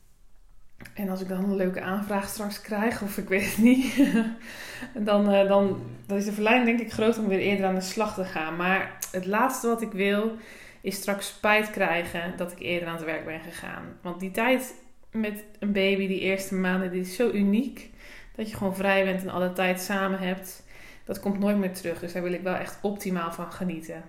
en 0.95 1.09
als 1.09 1.21
ik 1.21 1.29
dan 1.29 1.45
een 1.45 1.57
leuke 1.57 1.81
aanvraag 1.81 2.29
straks 2.29 2.61
krijg, 2.61 3.03
of 3.03 3.19
ik 3.19 3.29
weet 3.29 3.47
het 3.47 3.59
niet, 3.59 3.95
dan, 5.09 5.35
uh, 5.35 5.49
dan, 5.49 5.83
dan 6.07 6.17
is 6.17 6.25
de 6.25 6.33
verleiding 6.33 6.67
denk 6.67 6.89
ik 6.89 6.93
groot 6.93 7.19
om 7.19 7.29
weer 7.29 7.39
eerder 7.39 7.67
aan 7.67 7.75
de 7.75 7.81
slag 7.81 8.15
te 8.15 8.25
gaan. 8.25 8.57
Maar 8.57 8.99
het 9.11 9.27
laatste 9.27 9.67
wat 9.67 9.83
ik 9.83 9.93
wil, 9.93 10.37
is 10.81 10.97
straks 10.97 11.27
spijt 11.27 11.71
krijgen 11.71 12.37
dat 12.37 12.53
ik 12.53 12.59
eerder 12.59 12.89
aan 12.89 12.97
het 12.97 13.05
werk 13.05 13.25
ben 13.25 13.41
gegaan. 13.41 13.85
Want 14.03 14.21
die 14.21 14.31
tijd 14.31 14.75
met 15.11 15.45
een 15.59 15.73
baby, 15.73 16.07
die 16.07 16.21
eerste 16.21 16.55
maanden, 16.55 16.91
die 16.91 17.01
is 17.01 17.17
zo 17.17 17.31
uniek. 17.31 17.91
Dat 18.35 18.51
je 18.51 18.57
gewoon 18.57 18.77
vrij 18.77 19.05
bent 19.05 19.23
en 19.23 19.29
alle 19.29 19.53
tijd 19.53 19.81
samen 19.81 20.19
hebt 20.19 20.65
dat 21.05 21.21
komt 21.21 21.39
nooit 21.39 21.57
meer 21.57 21.75
terug. 21.75 22.01
Dus 22.01 22.13
daar 22.13 22.23
wil 22.23 22.33
ik 22.33 22.43
wel 22.43 22.55
echt 22.55 22.79
optimaal 22.83 23.33
van 23.33 23.53
genieten. 23.53 24.03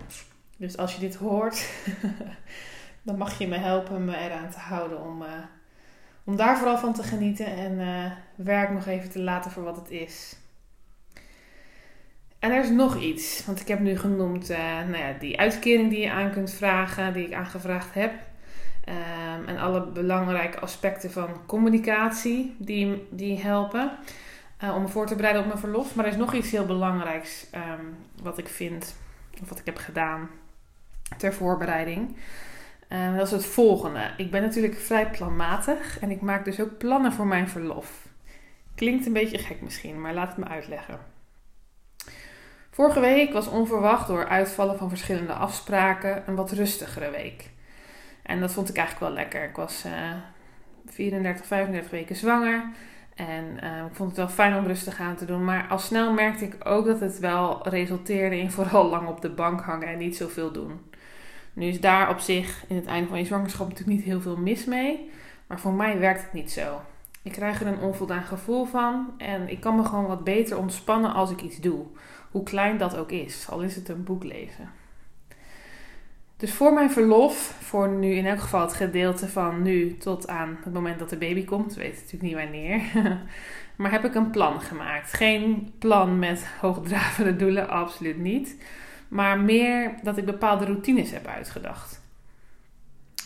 Dus 0.56 0.76
als 0.76 0.94
je 0.94 1.00
dit 1.00 1.14
hoort, 1.14 1.70
dan 3.02 3.16
mag 3.16 3.38
je 3.38 3.48
me 3.48 3.56
helpen 3.56 4.04
me 4.04 4.16
eraan 4.16 4.50
te 4.50 4.58
houden 4.58 5.02
om, 5.02 5.22
uh, 5.22 5.28
om 6.26 6.36
daar 6.36 6.58
vooral 6.58 6.78
van 6.78 6.92
te 6.92 7.02
genieten 7.02 7.46
en 7.46 7.72
uh, 7.78 8.12
werk 8.34 8.70
nog 8.70 8.86
even 8.86 9.10
te 9.10 9.20
laten 9.20 9.50
voor 9.50 9.62
wat 9.62 9.76
het 9.76 9.90
is. 9.90 10.36
En 12.38 12.52
er 12.52 12.62
is 12.62 12.70
nog 12.70 12.96
iets, 12.96 13.46
want 13.46 13.60
ik 13.60 13.68
heb 13.68 13.80
nu 13.80 13.98
genoemd 13.98 14.50
uh, 14.50 14.58
nou 14.58 14.96
ja, 14.96 15.12
die 15.18 15.38
uitkering 15.38 15.90
die 15.90 16.00
je 16.00 16.10
aan 16.10 16.30
kunt 16.30 16.50
vragen, 16.50 17.12
die 17.12 17.26
ik 17.26 17.34
aangevraagd 17.34 17.94
heb. 17.94 18.12
Um, 18.88 19.44
en 19.44 19.58
alle 19.58 19.86
belangrijke 19.86 20.58
aspecten 20.58 21.10
van 21.10 21.28
communicatie 21.46 22.54
die, 22.58 23.06
die 23.10 23.40
helpen. 23.40 23.90
Uh, 24.64 24.74
om 24.74 24.82
me 24.82 24.88
voor 24.88 25.06
te 25.06 25.14
bereiden 25.14 25.42
op 25.42 25.48
mijn 25.48 25.60
verlof. 25.60 25.94
Maar 25.94 26.04
er 26.04 26.10
is 26.10 26.18
nog 26.18 26.34
iets 26.34 26.50
heel 26.50 26.66
belangrijks 26.66 27.46
um, 27.54 27.96
wat 28.22 28.38
ik 28.38 28.48
vind, 28.48 28.96
of 29.42 29.48
wat 29.48 29.58
ik 29.58 29.66
heb 29.66 29.76
gedaan 29.76 30.28
ter 31.16 31.34
voorbereiding. 31.34 32.16
Uh, 32.88 33.16
dat 33.16 33.26
is 33.26 33.32
het 33.32 33.46
volgende. 33.46 34.10
Ik 34.16 34.30
ben 34.30 34.42
natuurlijk 34.42 34.74
vrij 34.74 35.10
planmatig 35.10 35.98
en 36.00 36.10
ik 36.10 36.20
maak 36.20 36.44
dus 36.44 36.60
ook 36.60 36.78
plannen 36.78 37.12
voor 37.12 37.26
mijn 37.26 37.48
verlof. 37.48 38.08
Klinkt 38.74 39.06
een 39.06 39.12
beetje 39.12 39.38
gek 39.38 39.60
misschien, 39.60 40.00
maar 40.00 40.14
laat 40.14 40.28
het 40.28 40.36
me 40.36 40.44
uitleggen. 40.44 40.98
Vorige 42.70 43.00
week 43.00 43.32
was 43.32 43.48
onverwacht 43.48 44.06
door 44.06 44.28
uitvallen 44.28 44.78
van 44.78 44.88
verschillende 44.88 45.32
afspraken 45.32 46.22
een 46.26 46.34
wat 46.34 46.52
rustigere 46.52 47.10
week. 47.10 47.50
En 48.22 48.40
dat 48.40 48.52
vond 48.52 48.68
ik 48.68 48.76
eigenlijk 48.76 49.06
wel 49.06 49.22
lekker. 49.22 49.44
Ik 49.44 49.56
was 49.56 49.84
uh, 49.86 49.92
34, 50.86 51.46
35 51.46 51.90
weken 51.90 52.16
zwanger. 52.16 52.64
En 53.14 53.44
uh, 53.64 53.84
ik 53.90 53.94
vond 53.94 54.08
het 54.08 54.18
wel 54.18 54.28
fijn 54.28 54.56
om 54.56 54.66
rustig 54.66 55.00
aan 55.00 55.16
te 55.16 55.24
doen. 55.24 55.44
Maar 55.44 55.66
al 55.68 55.78
snel 55.78 56.12
merkte 56.12 56.44
ik 56.44 56.56
ook 56.64 56.86
dat 56.86 57.00
het 57.00 57.18
wel 57.18 57.68
resulteerde 57.68 58.38
in 58.38 58.50
vooral 58.50 58.88
lang 58.88 59.08
op 59.08 59.20
de 59.20 59.30
bank 59.30 59.60
hangen 59.60 59.88
en 59.88 59.98
niet 59.98 60.16
zoveel 60.16 60.52
doen. 60.52 60.80
Nu 61.56 61.66
is 61.66 61.80
daar 61.80 62.10
op 62.10 62.18
zich 62.18 62.64
in 62.68 62.76
het 62.76 62.86
einde 62.86 63.08
van 63.08 63.18
je 63.18 63.24
zwangerschap 63.24 63.68
natuurlijk 63.68 63.96
niet 63.96 64.06
heel 64.06 64.20
veel 64.20 64.36
mis 64.36 64.64
mee. 64.64 65.10
Maar 65.46 65.60
voor 65.60 65.72
mij 65.72 65.98
werkt 65.98 66.22
het 66.22 66.32
niet 66.32 66.50
zo. 66.50 66.80
Ik 67.22 67.32
krijg 67.32 67.60
er 67.60 67.66
een 67.66 67.78
onvoldaan 67.78 68.22
gevoel 68.22 68.64
van. 68.64 69.14
En 69.18 69.48
ik 69.48 69.60
kan 69.60 69.76
me 69.76 69.84
gewoon 69.84 70.06
wat 70.06 70.24
beter 70.24 70.58
ontspannen 70.58 71.12
als 71.12 71.30
ik 71.30 71.42
iets 71.42 71.60
doe. 71.60 71.84
Hoe 72.30 72.42
klein 72.42 72.78
dat 72.78 72.96
ook 72.96 73.10
is. 73.10 73.46
Al 73.50 73.60
is 73.60 73.74
het 73.76 73.88
een 73.88 74.04
boek 74.04 74.24
lezen. 74.24 74.70
Dus 76.36 76.52
voor 76.52 76.72
mijn 76.72 76.90
verlof, 76.90 77.56
voor 77.60 77.88
nu 77.88 78.10
in 78.14 78.26
elk 78.26 78.40
geval 78.40 78.60
het 78.60 78.72
gedeelte 78.72 79.28
van 79.28 79.62
nu 79.62 79.96
tot 79.96 80.28
aan 80.28 80.58
het 80.64 80.72
moment 80.72 80.98
dat 80.98 81.10
de 81.10 81.16
baby 81.16 81.44
komt, 81.44 81.74
weet 81.74 81.94
natuurlijk 81.94 82.22
niet 82.22 82.34
wanneer. 82.34 82.80
maar 83.76 83.90
heb 83.90 84.04
ik 84.04 84.14
een 84.14 84.30
plan 84.30 84.60
gemaakt. 84.60 85.12
Geen 85.12 85.72
plan 85.78 86.18
met 86.18 86.46
hoogdravende 86.60 87.36
doelen, 87.36 87.68
absoluut 87.68 88.18
niet. 88.18 88.56
Maar 89.08 89.38
meer 89.38 89.94
dat 90.02 90.16
ik 90.16 90.24
bepaalde 90.24 90.64
routines 90.64 91.10
heb 91.10 91.26
uitgedacht. 91.26 92.04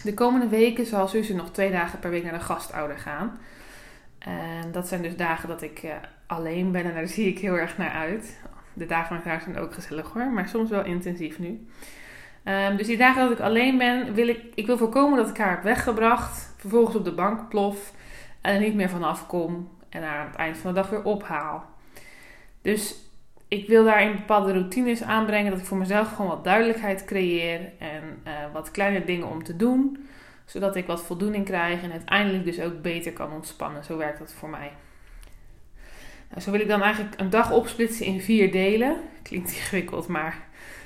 De 0.02 0.14
komende 0.14 0.48
weken 0.48 0.86
zal 0.86 1.08
Suze 1.08 1.34
nog 1.34 1.50
twee 1.50 1.70
dagen 1.70 1.98
per 1.98 2.10
week 2.10 2.22
naar 2.22 2.32
de 2.32 2.40
gastouder 2.40 2.98
gaan. 2.98 3.38
En 4.18 4.72
dat 4.72 4.88
zijn 4.88 5.02
dus 5.02 5.16
dagen 5.16 5.48
dat 5.48 5.62
ik 5.62 5.82
uh, 5.82 5.92
alleen 6.26 6.72
ben 6.72 6.84
en 6.84 6.94
daar 6.94 7.08
zie 7.08 7.28
ik 7.28 7.38
heel 7.38 7.58
erg 7.58 7.78
naar 7.78 7.90
uit. 7.90 8.40
De 8.72 8.86
dagen 8.86 9.16
met 9.16 9.24
haar 9.24 9.40
zijn 9.40 9.58
ook 9.58 9.74
gezellig 9.74 10.12
hoor, 10.12 10.26
maar 10.26 10.48
soms 10.48 10.70
wel 10.70 10.84
intensief 10.84 11.38
nu. 11.38 11.66
Um, 12.44 12.76
dus 12.76 12.86
die 12.86 12.96
dagen 12.96 13.22
dat 13.22 13.30
ik 13.30 13.40
alleen 13.40 13.78
ben, 13.78 14.14
wil 14.14 14.28
ik, 14.28 14.40
ik 14.54 14.66
wil 14.66 14.78
voorkomen 14.78 15.18
dat 15.18 15.28
ik 15.28 15.36
haar 15.36 15.50
heb 15.50 15.62
weggebracht, 15.62 16.54
vervolgens 16.56 16.96
op 16.96 17.04
de 17.04 17.14
bank 17.14 17.48
plof 17.48 17.92
en 18.40 18.54
er 18.54 18.60
niet 18.60 18.74
meer 18.74 18.88
vanaf 18.88 19.26
kom 19.26 19.68
en 19.88 20.02
haar 20.02 20.18
aan 20.18 20.26
het 20.26 20.36
eind 20.36 20.56
van 20.56 20.74
de 20.74 20.80
dag 20.80 20.90
weer 20.90 21.02
ophaal. 21.02 21.64
Dus 22.62 23.09
ik 23.50 23.68
wil 23.68 23.84
daarin 23.84 24.12
bepaalde 24.12 24.52
routines 24.52 25.02
aanbrengen, 25.02 25.50
dat 25.50 25.60
ik 25.60 25.66
voor 25.66 25.76
mezelf 25.76 26.08
gewoon 26.14 26.30
wat 26.30 26.44
duidelijkheid 26.44 27.04
creëer 27.04 27.60
en 27.78 28.02
uh, 28.26 28.32
wat 28.52 28.70
kleine 28.70 29.04
dingen 29.04 29.28
om 29.28 29.42
te 29.42 29.56
doen, 29.56 30.08
zodat 30.44 30.76
ik 30.76 30.86
wat 30.86 31.02
voldoening 31.02 31.44
krijg 31.44 31.82
en 31.82 31.92
uiteindelijk 31.92 32.44
dus 32.44 32.60
ook 32.60 32.82
beter 32.82 33.12
kan 33.12 33.32
ontspannen. 33.32 33.84
Zo 33.84 33.96
werkt 33.96 34.18
dat 34.18 34.32
voor 34.32 34.48
mij. 34.48 34.72
Nou, 36.28 36.42
zo 36.42 36.50
wil 36.50 36.60
ik 36.60 36.68
dan 36.68 36.82
eigenlijk 36.82 37.20
een 37.20 37.30
dag 37.30 37.52
opsplitsen 37.52 38.06
in 38.06 38.20
vier 38.20 38.52
delen. 38.52 38.96
Klinkt 39.22 39.52
ingewikkeld, 39.56 40.08
maar 40.08 40.38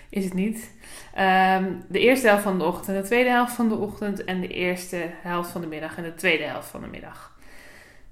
is 0.09 0.25
het 0.25 0.35
niet. 0.35 0.71
Um, 1.18 1.85
de 1.88 1.99
eerste 1.99 2.26
helft 2.26 2.42
van 2.42 2.59
de 2.59 2.64
ochtend, 2.64 2.97
de 3.02 3.09
tweede 3.09 3.30
helft 3.30 3.52
van 3.52 3.68
de 3.68 3.76
ochtend 3.76 4.25
en 4.25 4.40
de 4.40 4.49
eerste 4.49 5.11
helft 5.23 5.50
van 5.50 5.61
de 5.61 5.66
middag 5.66 5.97
en 5.97 6.02
de 6.02 6.14
tweede 6.14 6.44
helft 6.44 6.68
van 6.68 6.80
de 6.80 6.87
middag. 6.87 7.38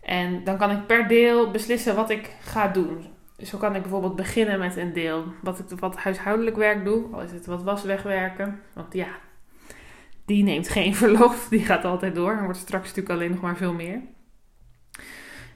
En 0.00 0.44
dan 0.44 0.58
kan 0.58 0.70
ik 0.70 0.86
per 0.86 1.08
deel 1.08 1.50
beslissen 1.50 1.94
wat 1.94 2.10
ik 2.10 2.30
ga 2.40 2.68
doen. 2.68 3.06
Zo 3.38 3.58
kan 3.58 3.74
ik 3.74 3.82
bijvoorbeeld 3.82 4.16
beginnen 4.16 4.58
met 4.58 4.76
een 4.76 4.92
deel 4.92 5.24
wat 5.42 5.58
ik 5.58 5.78
wat 5.78 5.96
huishoudelijk 5.96 6.56
werk 6.56 6.84
doe. 6.84 7.04
Al 7.12 7.22
is 7.22 7.32
het 7.32 7.46
wat 7.46 7.62
was 7.62 7.82
wegwerken. 7.82 8.60
Want 8.72 8.92
ja, 8.92 9.08
die 10.24 10.42
neemt 10.42 10.68
geen 10.68 10.94
verlof. 11.02 11.48
Die 11.48 11.64
gaat 11.64 11.84
altijd 11.84 12.14
door. 12.14 12.32
En 12.32 12.44
wordt 12.44 12.58
straks 12.58 12.88
natuurlijk 12.88 13.14
alleen 13.14 13.30
nog 13.30 13.40
maar 13.40 13.56
veel 13.56 13.72
meer. 13.72 14.00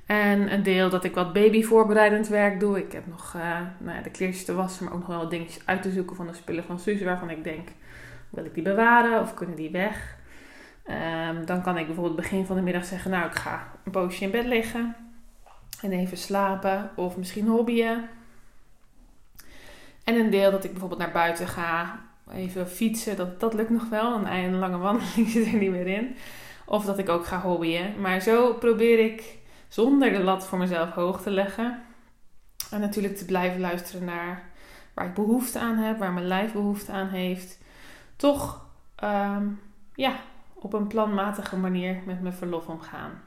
En 0.06 0.52
een 0.52 0.62
deel 0.62 0.90
dat 0.90 1.04
ik 1.04 1.14
wat 1.14 1.32
babyvoorbereidend 1.32 2.28
werk 2.28 2.60
doe. 2.60 2.78
Ik 2.78 2.92
heb 2.92 3.06
nog 3.06 3.34
uh, 3.36 3.60
nou 3.78 3.96
ja, 3.96 4.02
de 4.02 4.10
kleertjes 4.10 4.44
te 4.44 4.54
wassen, 4.54 4.84
maar 4.84 4.94
ook 4.94 4.98
nog 4.98 5.08
wel 5.08 5.28
dingetjes 5.28 5.66
uit 5.66 5.82
te 5.82 5.90
zoeken 5.90 6.16
van 6.16 6.26
de 6.26 6.34
spullen 6.34 6.64
van 6.64 6.78
Suze. 6.78 7.04
Waarvan 7.04 7.30
ik 7.30 7.44
denk, 7.44 7.68
wil 8.30 8.44
ik 8.44 8.54
die 8.54 8.62
bewaren 8.62 9.20
of 9.20 9.34
kunnen 9.34 9.56
die 9.56 9.70
weg? 9.70 10.16
Um, 10.90 11.46
dan 11.46 11.62
kan 11.62 11.78
ik 11.78 11.86
bijvoorbeeld 11.86 12.16
begin 12.16 12.46
van 12.46 12.56
de 12.56 12.62
middag 12.62 12.84
zeggen, 12.84 13.10
nou 13.10 13.26
ik 13.26 13.34
ga 13.34 13.72
een 13.84 13.92
poosje 13.92 14.24
in 14.24 14.30
bed 14.30 14.44
liggen. 14.44 14.96
En 15.80 15.92
even 15.92 16.16
slapen 16.16 16.90
of 16.94 17.16
misschien 17.16 17.46
hobbyen. 17.46 18.08
En 20.04 20.14
een 20.14 20.30
deel 20.30 20.50
dat 20.50 20.64
ik 20.64 20.70
bijvoorbeeld 20.70 21.00
naar 21.00 21.12
buiten 21.12 21.48
ga. 21.48 22.00
Even 22.32 22.68
fietsen, 22.68 23.16
dat, 23.16 23.40
dat 23.40 23.54
lukt 23.54 23.70
nog 23.70 23.88
wel. 23.88 24.14
Een, 24.14 24.32
een 24.32 24.58
lange 24.58 24.78
wandeling 24.78 25.28
zit 25.36 25.46
er 25.46 25.58
niet 25.58 25.70
meer 25.70 25.86
in. 25.86 26.16
Of 26.64 26.84
dat 26.84 26.98
ik 26.98 27.08
ook 27.08 27.26
ga 27.26 27.40
hobbyen. 27.40 28.00
Maar 28.00 28.20
zo 28.20 28.54
probeer 28.54 28.98
ik 28.98 29.38
zonder 29.68 30.12
de 30.12 30.22
lat 30.22 30.46
voor 30.46 30.58
mezelf 30.58 30.90
hoog 30.90 31.22
te 31.22 31.30
leggen. 31.30 31.82
En 32.70 32.80
natuurlijk 32.80 33.16
te 33.16 33.24
blijven 33.24 33.60
luisteren 33.60 34.04
naar 34.04 34.50
waar 34.94 35.06
ik 35.06 35.14
behoefte 35.14 35.58
aan 35.58 35.76
heb, 35.76 35.98
waar 35.98 36.12
mijn 36.12 36.26
lijf 36.26 36.52
behoefte 36.52 36.92
aan 36.92 37.08
heeft. 37.08 37.58
Toch 38.16 38.66
um, 39.04 39.60
ja, 39.94 40.16
op 40.54 40.72
een 40.72 40.86
planmatige 40.86 41.56
manier 41.56 42.02
met 42.06 42.22
mijn 42.22 42.34
verlof 42.34 42.66
omgaan. 42.66 43.22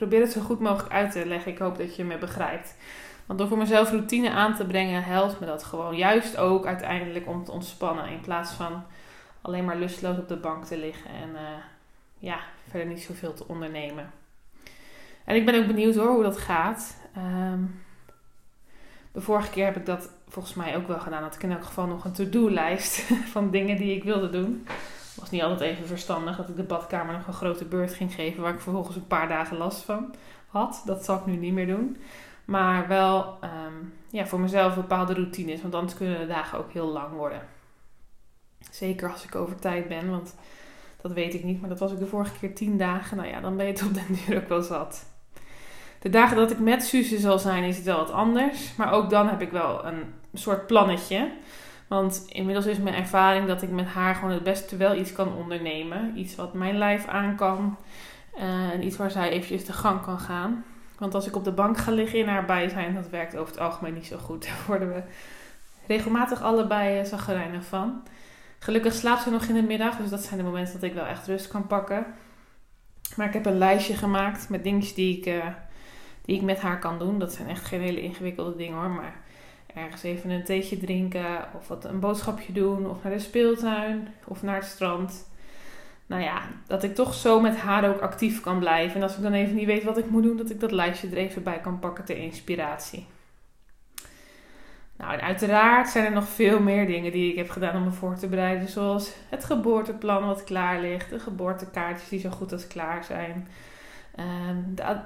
Probeer 0.00 0.20
het 0.20 0.32
zo 0.32 0.40
goed 0.40 0.60
mogelijk 0.60 0.92
uit 0.92 1.12
te 1.12 1.26
leggen. 1.26 1.52
Ik 1.52 1.58
hoop 1.58 1.78
dat 1.78 1.96
je 1.96 2.04
me 2.04 2.18
begrijpt. 2.18 2.76
Want 3.26 3.38
door 3.38 3.48
voor 3.48 3.58
mezelf 3.58 3.90
routine 3.90 4.30
aan 4.30 4.54
te 4.54 4.66
brengen, 4.66 5.02
helpt 5.02 5.40
me 5.40 5.46
dat 5.46 5.64
gewoon. 5.64 5.96
Juist 5.96 6.36
ook 6.36 6.66
uiteindelijk 6.66 7.26
om 7.28 7.44
te 7.44 7.52
ontspannen. 7.52 8.08
In 8.08 8.20
plaats 8.20 8.52
van 8.52 8.84
alleen 9.40 9.64
maar 9.64 9.76
lustloos 9.76 10.18
op 10.18 10.28
de 10.28 10.36
bank 10.36 10.64
te 10.64 10.78
liggen 10.78 11.10
en 11.10 11.28
uh, 11.28 11.40
ja, 12.18 12.38
verder 12.68 12.88
niet 12.88 13.02
zoveel 13.02 13.34
te 13.34 13.48
ondernemen. 13.48 14.10
En 15.24 15.36
ik 15.36 15.44
ben 15.44 15.60
ook 15.60 15.66
benieuwd 15.66 15.94
hoor 15.94 16.12
hoe 16.12 16.22
dat 16.22 16.38
gaat. 16.38 16.96
Um, 17.16 17.82
de 19.12 19.20
vorige 19.20 19.50
keer 19.50 19.64
heb 19.64 19.76
ik 19.76 19.86
dat 19.86 20.10
volgens 20.28 20.54
mij 20.54 20.76
ook 20.76 20.88
wel 20.88 21.00
gedaan. 21.00 21.22
Dat 21.22 21.34
ik 21.34 21.42
in 21.42 21.52
elk 21.52 21.64
geval 21.64 21.86
nog 21.86 22.04
een 22.04 22.12
to-do-lijst 22.12 23.00
van 23.34 23.50
dingen 23.50 23.76
die 23.76 23.96
ik 23.96 24.04
wilde 24.04 24.30
doen. 24.30 24.66
Was 25.20 25.30
niet 25.30 25.42
altijd 25.42 25.70
even 25.70 25.86
verstandig 25.86 26.36
dat 26.36 26.48
ik 26.48 26.56
de 26.56 26.62
badkamer 26.62 27.14
nog 27.14 27.26
een 27.26 27.32
grote 27.32 27.64
beurt 27.64 27.94
ging 27.94 28.14
geven. 28.14 28.42
Waar 28.42 28.54
ik 28.54 28.60
vervolgens 28.60 28.96
een 28.96 29.06
paar 29.06 29.28
dagen 29.28 29.56
last 29.56 29.82
van 29.82 30.14
had. 30.46 30.82
Dat 30.84 31.04
zal 31.04 31.16
ik 31.16 31.26
nu 31.26 31.36
niet 31.36 31.52
meer 31.52 31.66
doen. 31.66 31.96
Maar 32.44 32.88
wel 32.88 33.38
um, 33.44 33.92
ja, 34.10 34.26
voor 34.26 34.40
mezelf 34.40 34.74
bepaalde 34.74 35.14
routines. 35.14 35.62
Want 35.62 35.74
anders 35.74 35.94
kunnen 35.94 36.20
de 36.20 36.26
dagen 36.26 36.58
ook 36.58 36.72
heel 36.72 36.88
lang 36.88 37.12
worden. 37.16 37.42
Zeker 38.70 39.12
als 39.12 39.24
ik 39.24 39.34
over 39.34 39.56
tijd 39.56 39.88
ben. 39.88 40.10
Want 40.10 40.34
dat 41.00 41.12
weet 41.12 41.34
ik 41.34 41.44
niet. 41.44 41.60
Maar 41.60 41.68
dat 41.68 41.78
was 41.78 41.92
ik 41.92 41.98
de 41.98 42.06
vorige 42.06 42.38
keer 42.38 42.54
tien 42.54 42.78
dagen. 42.78 43.16
Nou 43.16 43.28
ja, 43.28 43.40
dan 43.40 43.56
ben 43.56 43.66
je 43.66 43.72
het 43.72 43.82
op 43.82 43.94
den 43.94 44.18
duur 44.26 44.36
ook 44.36 44.48
wel 44.48 44.62
zat. 44.62 45.06
De 46.00 46.08
dagen 46.08 46.36
dat 46.36 46.50
ik 46.50 46.58
met 46.58 46.82
Suze 46.82 47.18
zal 47.18 47.38
zijn, 47.38 47.64
is 47.64 47.76
het 47.76 47.84
wel 47.84 47.98
wat 47.98 48.10
anders. 48.10 48.76
Maar 48.76 48.92
ook 48.92 49.10
dan 49.10 49.28
heb 49.28 49.40
ik 49.40 49.50
wel 49.50 49.84
een 49.84 50.14
soort 50.34 50.66
plannetje. 50.66 51.30
Want 51.90 52.24
inmiddels 52.28 52.66
is 52.66 52.78
mijn 52.78 52.94
ervaring 52.94 53.46
dat 53.46 53.62
ik 53.62 53.70
met 53.70 53.86
haar 53.86 54.14
gewoon 54.14 54.30
het 54.30 54.42
beste 54.42 54.76
wel 54.76 54.94
iets 54.94 55.12
kan 55.12 55.34
ondernemen. 55.34 56.18
Iets 56.18 56.34
wat 56.34 56.54
mijn 56.54 56.78
lijf 56.78 57.06
aan 57.06 57.36
kan. 57.36 57.76
Uh, 58.36 58.42
en 58.72 58.84
iets 58.84 58.96
waar 58.96 59.10
zij 59.10 59.30
eventjes 59.30 59.64
de 59.64 59.72
gang 59.72 60.02
kan 60.02 60.18
gaan. 60.18 60.64
Want 60.98 61.14
als 61.14 61.26
ik 61.26 61.36
op 61.36 61.44
de 61.44 61.52
bank 61.52 61.78
ga 61.78 61.92
liggen 61.92 62.18
in 62.18 62.28
haar 62.28 62.44
bijzijn, 62.44 62.94
dat 62.94 63.08
werkt 63.08 63.36
over 63.36 63.52
het 63.52 63.62
algemeen 63.62 63.94
niet 63.94 64.06
zo 64.06 64.18
goed. 64.18 64.44
Daar 64.46 64.64
worden 64.66 64.88
we 64.88 65.02
regelmatig 65.86 66.42
allebei 66.42 67.00
uh, 67.00 67.06
zagrijnig 67.06 67.64
van. 67.64 68.02
Gelukkig 68.58 68.94
slaapt 68.94 69.22
ze 69.22 69.30
nog 69.30 69.44
in 69.44 69.54
de 69.54 69.62
middag, 69.62 69.96
dus 69.96 70.10
dat 70.10 70.22
zijn 70.22 70.38
de 70.38 70.44
momenten 70.44 70.74
dat 70.74 70.82
ik 70.82 70.94
wel 70.94 71.06
echt 71.06 71.26
rust 71.26 71.48
kan 71.48 71.66
pakken. 71.66 72.06
Maar 73.16 73.26
ik 73.26 73.32
heb 73.32 73.46
een 73.46 73.58
lijstje 73.58 73.94
gemaakt 73.94 74.48
met 74.48 74.62
dingetjes 74.62 74.94
die 74.94 75.18
ik, 75.18 75.26
uh, 75.26 75.46
die 76.24 76.36
ik 76.36 76.42
met 76.42 76.60
haar 76.60 76.78
kan 76.78 76.98
doen. 76.98 77.18
Dat 77.18 77.32
zijn 77.32 77.48
echt 77.48 77.64
geen 77.64 77.80
hele 77.80 78.02
ingewikkelde 78.02 78.56
dingen 78.56 78.78
hoor. 78.78 78.90
Maar 78.90 79.28
ergens 79.74 80.02
even 80.02 80.30
een 80.30 80.44
theetje 80.44 80.78
drinken. 80.78 81.44
Of 81.58 81.68
wat 81.68 81.84
een 81.84 82.00
boodschapje 82.00 82.52
doen. 82.52 82.90
Of 82.90 83.02
naar 83.02 83.12
de 83.12 83.18
speeltuin. 83.18 84.08
Of 84.24 84.42
naar 84.42 84.56
het 84.56 84.64
strand. 84.64 85.28
Nou 86.06 86.22
ja, 86.22 86.42
dat 86.66 86.82
ik 86.82 86.94
toch 86.94 87.14
zo 87.14 87.40
met 87.40 87.56
haar 87.56 87.88
ook 87.88 88.00
actief 88.00 88.40
kan 88.40 88.58
blijven. 88.58 88.96
En 88.96 89.02
als 89.02 89.16
ik 89.16 89.22
dan 89.22 89.32
even 89.32 89.54
niet 89.54 89.66
weet 89.66 89.84
wat 89.84 89.98
ik 89.98 90.10
moet 90.10 90.22
doen, 90.22 90.36
dat 90.36 90.50
ik 90.50 90.60
dat 90.60 90.72
lijstje 90.72 91.08
er 91.08 91.16
even 91.16 91.42
bij 91.42 91.60
kan 91.60 91.78
pakken 91.78 92.04
ter 92.04 92.16
inspiratie. 92.16 93.06
Nou, 94.96 95.12
en 95.12 95.20
uiteraard 95.20 95.88
zijn 95.88 96.04
er 96.04 96.12
nog 96.12 96.28
veel 96.28 96.60
meer 96.60 96.86
dingen 96.86 97.12
die 97.12 97.30
ik 97.30 97.36
heb 97.36 97.50
gedaan 97.50 97.76
om 97.76 97.84
me 97.84 97.90
voor 97.90 98.16
te 98.16 98.28
bereiden. 98.28 98.68
Zoals 98.68 99.12
het 99.28 99.44
geboorteplan 99.44 100.26
wat 100.26 100.44
klaar 100.44 100.80
ligt. 100.80 101.10
De 101.10 101.18
geboortekaartjes 101.18 102.08
die 102.08 102.20
zo 102.20 102.30
goed 102.30 102.52
als 102.52 102.66
klaar 102.66 103.04
zijn. 103.04 103.48
Ehm, 104.14 104.56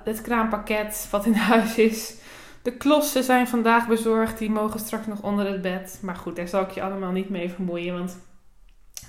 het 0.04 0.20
kraampakket 0.20 1.08
wat 1.10 1.26
in 1.26 1.34
huis 1.34 1.78
is. 1.78 2.16
De 2.64 2.76
klossen 2.76 3.24
zijn 3.24 3.48
vandaag 3.48 3.88
bezorgd. 3.88 4.38
Die 4.38 4.50
mogen 4.50 4.80
straks 4.80 5.06
nog 5.06 5.22
onder 5.22 5.46
het 5.46 5.62
bed. 5.62 5.98
Maar 6.02 6.16
goed, 6.16 6.36
daar 6.36 6.48
zal 6.48 6.62
ik 6.62 6.70
je 6.70 6.82
allemaal 6.82 7.10
niet 7.10 7.28
mee 7.28 7.50
vermoeien. 7.50 7.98
Want 7.98 8.18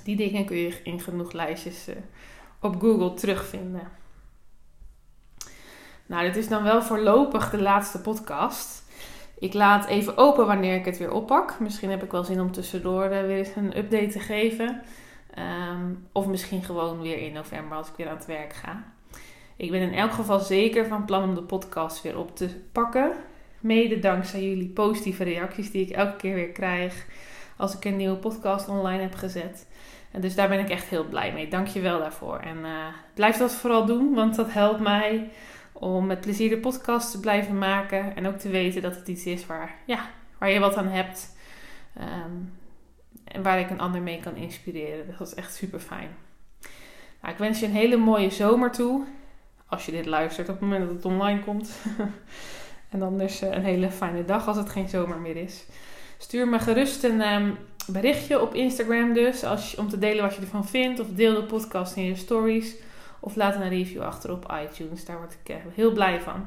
die 0.04 0.16
dingen 0.16 0.46
kun 0.46 0.58
je 0.58 0.80
in 0.84 1.00
genoeg 1.00 1.32
lijstjes 1.32 1.90
uh, 1.90 1.96
op 2.62 2.82
Google 2.82 3.14
terugvinden. 3.14 3.88
Nou, 6.06 6.26
dit 6.26 6.36
is 6.36 6.48
dan 6.48 6.64
wel 6.64 6.82
voorlopig 6.82 7.50
de 7.50 7.62
laatste 7.62 8.02
podcast. 8.02 8.84
Ik 9.40 9.54
laat 9.54 9.86
even 9.86 10.18
open 10.18 10.46
wanneer 10.46 10.76
ik 10.76 10.86
het 10.86 10.98
weer 10.98 11.12
oppak. 11.12 11.60
Misschien 11.60 11.90
heb 11.90 12.04
ik 12.04 12.12
wel 12.12 12.24
zin 12.24 12.42
om 12.42 12.52
tussendoor 12.52 13.04
uh, 13.04 13.10
weer 13.10 13.38
eens 13.38 13.56
een 13.56 13.78
update 13.78 14.08
te 14.08 14.20
geven. 14.20 14.82
Um, 15.72 16.08
of 16.12 16.28
misschien 16.28 16.64
gewoon 16.64 17.02
weer 17.02 17.18
in 17.18 17.34
november 17.34 17.78
als 17.78 17.88
ik 17.88 17.96
weer 17.96 18.10
aan 18.10 18.16
het 18.16 18.26
werk 18.26 18.54
ga. 18.54 18.84
Ik 19.56 19.72
ben 19.72 19.82
in 19.82 19.94
elk 19.94 20.12
geval 20.12 20.40
zeker 20.40 20.88
van 20.88 21.06
plan 21.06 21.24
om 21.24 21.36
de 21.36 21.44
podcast 21.44 22.02
weer 22.02 22.18
op 22.18 22.36
te 22.36 22.50
pakken. 22.72 23.12
Mede 23.66 24.00
dankzij 24.00 24.44
jullie 24.44 24.70
positieve 24.70 25.24
reacties 25.24 25.72
die 25.72 25.82
ik 25.82 25.96
elke 25.96 26.16
keer 26.16 26.36
weer 26.36 26.52
krijg 26.52 27.06
als 27.58 27.76
ik 27.76 27.86
een 27.86 27.96
nieuwe 27.96 28.16
podcast 28.16 28.70
online 28.70 29.02
heb 29.02 29.16
gezet. 29.16 29.68
En 30.12 30.22
dus 30.22 30.36
daar 30.36 30.48
ben 30.48 30.60
ik 30.60 30.70
echt 30.70 30.88
heel 30.88 31.06
blij 31.06 31.34
mee. 31.34 31.48
Dank 31.48 31.68
je 31.68 31.80
wel 31.80 32.00
daarvoor. 32.00 32.38
En 32.38 32.58
uh, 32.58 32.86
blijf 33.14 33.38
dat 33.38 33.56
vooral 33.56 33.86
doen, 33.86 34.14
want 34.14 34.36
dat 34.36 34.54
helpt 34.54 34.80
mij 34.80 35.30
om 35.72 36.06
met 36.06 36.22
plezier 36.22 36.50
de 36.50 36.58
podcast 36.58 37.12
te 37.12 37.20
blijven 37.20 37.58
maken. 37.58 38.16
En 38.16 38.28
ook 38.28 38.38
te 38.38 38.50
weten 38.50 38.82
dat 38.82 38.96
het 38.96 39.08
iets 39.08 39.26
is 39.26 39.46
waar, 39.46 39.76
ja, 39.86 40.10
waar 40.38 40.50
je 40.50 40.60
wat 40.60 40.76
aan 40.76 40.88
hebt. 40.88 41.36
Um, 41.98 42.54
en 43.24 43.44
waar 43.44 43.60
ik 43.60 43.70
een 43.70 43.80
ander 43.80 44.02
mee 44.02 44.20
kan 44.20 44.36
inspireren. 44.36 45.16
Dat 45.18 45.28
is 45.28 45.34
echt 45.34 45.56
super 45.56 45.80
fijn. 45.80 46.10
Nou, 47.22 47.34
ik 47.34 47.40
wens 47.40 47.60
je 47.60 47.66
een 47.66 47.72
hele 47.72 47.98
mooie 47.98 48.30
zomer 48.30 48.72
toe. 48.72 49.04
Als 49.66 49.86
je 49.86 49.92
dit 49.92 50.06
luistert 50.06 50.50
op 50.50 50.54
het 50.54 50.64
moment 50.64 50.86
dat 50.86 50.96
het 50.96 51.06
online 51.06 51.40
komt. 51.40 51.72
en 52.90 53.00
dan 53.00 53.18
dus 53.18 53.42
een 53.42 53.64
hele 53.64 53.92
fijne 53.92 54.26
dag 54.26 54.48
als 54.48 54.58
het 54.58 54.70
geen 54.70 54.90
zomer 54.90 55.18
meer 55.18 55.38
is. 55.38 55.66
Stuur 56.18 56.48
me 56.48 56.60
gerust 56.60 57.04
een 57.04 57.34
um, 57.34 57.58
berichtje 57.88 58.42
op 58.42 58.54
Instagram 58.54 59.14
dus. 59.14 59.44
Als 59.44 59.72
je, 59.72 59.78
om 59.78 59.90
te 59.90 60.00
delen 60.00 60.24
wat 60.24 60.36
je 60.36 60.42
ervan 60.42 60.68
vindt. 60.68 61.00
Of 61.00 61.08
deel 61.08 61.34
de 61.34 61.44
podcast 61.44 61.96
in 61.96 62.04
je 62.04 62.16
stories. 62.16 62.76
Of 63.20 63.36
laat 63.36 63.56
een 63.56 63.70
review 63.70 64.02
achter 64.02 64.32
op 64.32 64.54
iTunes. 64.64 65.06
Daar 65.06 65.18
word 65.18 65.38
ik 65.44 65.50
uh, 65.50 65.56
heel 65.74 65.92
blij 65.92 66.22
van. 66.22 66.46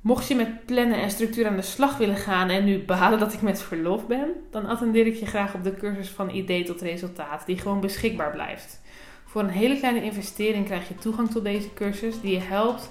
Mocht 0.00 0.28
je 0.28 0.34
met 0.34 0.66
plannen 0.66 1.00
en 1.00 1.10
structuur 1.10 1.46
aan 1.46 1.56
de 1.56 1.62
slag 1.62 1.96
willen 1.96 2.16
gaan 2.16 2.48
en 2.48 2.64
nu 2.64 2.84
behalen 2.84 3.18
dat 3.18 3.32
ik 3.32 3.42
met 3.42 3.62
verlof 3.62 4.06
ben, 4.06 4.28
dan 4.50 4.66
attendeer 4.66 5.06
ik 5.06 5.14
je 5.14 5.26
graag 5.26 5.54
op 5.54 5.64
de 5.64 5.74
cursus 5.74 6.08
van 6.08 6.30
idee 6.30 6.64
tot 6.64 6.80
resultaat, 6.80 7.46
die 7.46 7.58
gewoon 7.58 7.80
beschikbaar 7.80 8.30
blijft. 8.30 8.80
Voor 9.24 9.42
een 9.42 9.48
hele 9.48 9.78
kleine 9.78 10.02
investering 10.02 10.64
krijg 10.64 10.88
je 10.88 10.94
toegang 10.94 11.30
tot 11.30 11.44
deze 11.44 11.74
cursus 11.74 12.20
die 12.20 12.32
je 12.32 12.40
helpt 12.40 12.90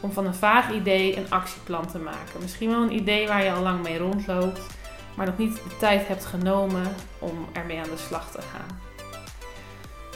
om 0.00 0.12
van 0.12 0.26
een 0.26 0.34
vaag 0.34 0.72
idee 0.72 1.16
een 1.16 1.30
actieplan 1.30 1.86
te 1.86 1.98
maken. 1.98 2.40
Misschien 2.40 2.70
wel 2.70 2.82
een 2.82 2.94
idee 2.94 3.26
waar 3.26 3.44
je 3.44 3.52
al 3.52 3.62
lang 3.62 3.82
mee 3.82 3.98
rondloopt, 3.98 4.60
maar 5.16 5.26
nog 5.26 5.38
niet 5.38 5.54
de 5.54 5.76
tijd 5.78 6.08
hebt 6.08 6.24
genomen 6.24 6.94
om 7.18 7.48
ermee 7.52 7.78
aan 7.78 7.90
de 7.90 7.96
slag 7.96 8.30
te 8.30 8.40
gaan. 8.40 8.80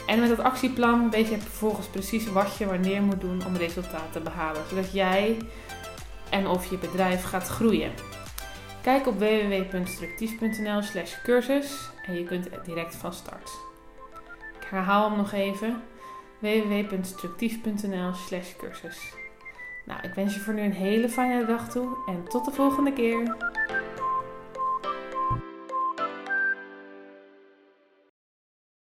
En 0.07 0.19
met 0.19 0.29
dat 0.29 0.39
actieplan 0.39 1.09
weet 1.09 1.27
je 1.27 1.37
vervolgens 1.37 1.87
precies 1.87 2.31
wat 2.31 2.57
je 2.57 2.65
wanneer 2.65 3.01
moet 3.01 3.21
doen 3.21 3.45
om 3.45 3.55
resultaat 3.55 4.11
te 4.11 4.19
behalen, 4.19 4.61
zodat 4.69 4.91
jij 4.91 5.37
en 6.29 6.47
of 6.47 6.69
je 6.69 6.77
bedrijf 6.77 7.23
gaat 7.23 7.47
groeien. 7.47 7.91
Kijk 8.81 9.07
op 9.07 9.19
www.structief.nl 9.19 10.81
slash 10.81 11.21
cursus 11.23 11.89
en 12.05 12.13
je 12.13 12.23
kunt 12.23 12.49
direct 12.65 12.95
van 12.95 13.13
start. 13.13 13.49
Ik 14.59 14.67
herhaal 14.69 15.09
hem 15.09 15.17
nog 15.17 15.31
even. 15.31 15.81
www.structief.nl 16.39 18.13
slash 18.13 18.55
cursus. 18.57 19.24
Nou, 19.85 19.99
ik 20.03 20.13
wens 20.13 20.33
je 20.33 20.39
voor 20.39 20.53
nu 20.53 20.61
een 20.61 20.71
hele 20.71 21.09
fijne 21.09 21.45
dag 21.45 21.69
toe 21.69 21.97
en 22.07 22.23
tot 22.29 22.45
de 22.45 22.51
volgende 22.51 22.93
keer. 22.93 23.35